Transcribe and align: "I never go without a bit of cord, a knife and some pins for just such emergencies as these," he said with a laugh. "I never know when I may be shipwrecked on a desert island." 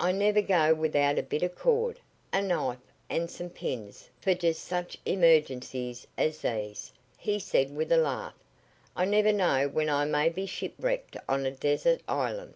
"I 0.00 0.12
never 0.12 0.40
go 0.40 0.72
without 0.72 1.18
a 1.18 1.22
bit 1.22 1.42
of 1.42 1.54
cord, 1.54 2.00
a 2.32 2.40
knife 2.40 2.78
and 3.10 3.30
some 3.30 3.50
pins 3.50 4.08
for 4.18 4.32
just 4.32 4.64
such 4.64 4.96
emergencies 5.04 6.06
as 6.16 6.40
these," 6.40 6.94
he 7.18 7.38
said 7.38 7.76
with 7.76 7.92
a 7.92 7.98
laugh. 7.98 8.32
"I 8.96 9.04
never 9.04 9.34
know 9.34 9.68
when 9.68 9.90
I 9.90 10.06
may 10.06 10.30
be 10.30 10.46
shipwrecked 10.46 11.18
on 11.28 11.44
a 11.44 11.50
desert 11.50 12.00
island." 12.08 12.54